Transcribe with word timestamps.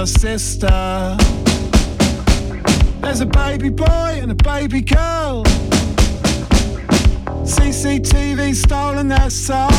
your 0.00 0.06
sister. 0.06 1.14
There's 3.02 3.20
a 3.20 3.26
baby 3.26 3.68
boy 3.68 4.18
and 4.22 4.30
a 4.32 4.34
baby 4.34 4.80
girl. 4.80 5.44
CCTV 7.44 8.54
stolen 8.54 9.08
their 9.08 9.28
soul. 9.28 9.69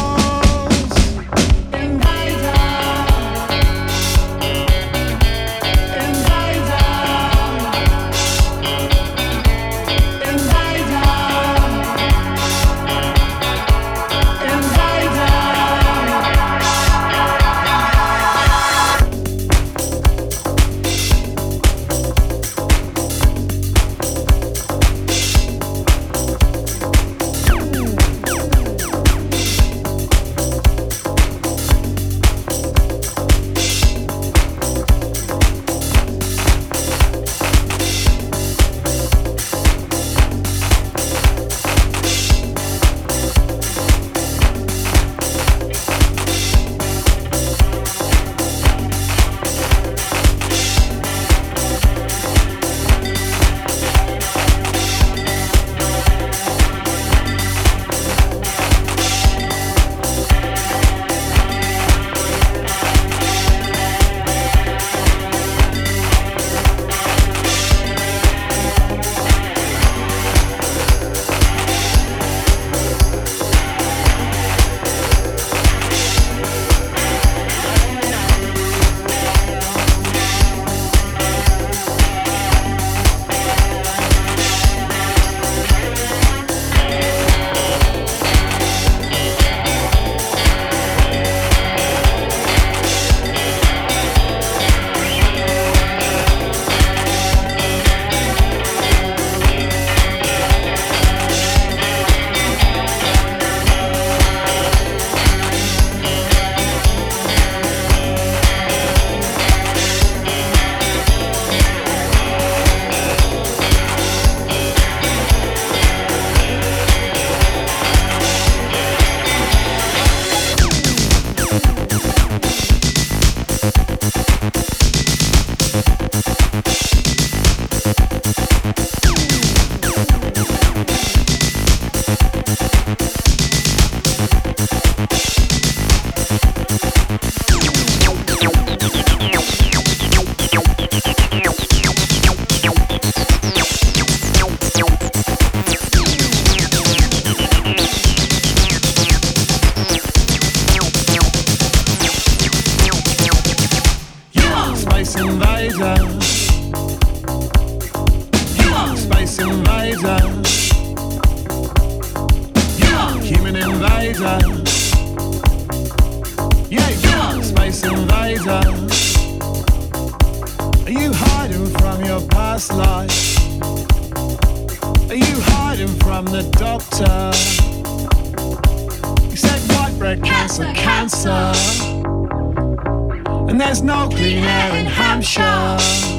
There's 183.71 183.83
no 183.83 184.09
clean 184.09 184.43
air 184.43 184.75
in 184.75 184.85
Hampshire. 184.85 186.10